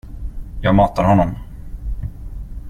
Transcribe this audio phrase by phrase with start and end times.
[0.61, 1.35] Jag matar honom.